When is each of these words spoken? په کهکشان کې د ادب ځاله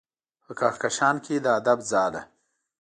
په 0.45 0.51
کهکشان 0.59 1.15
کې 1.25 1.35
د 1.39 1.45
ادب 1.59 1.79
ځاله 1.91 2.21